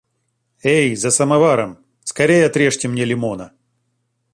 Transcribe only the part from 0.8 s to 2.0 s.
за самоваром,